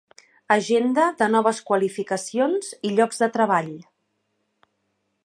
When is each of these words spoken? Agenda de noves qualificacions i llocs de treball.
Agenda 0.53 1.03
de 1.19 1.27
noves 1.33 1.59
qualificacions 1.67 2.73
i 2.91 2.95
llocs 3.01 3.23
de 3.25 3.29
treball. 3.37 3.73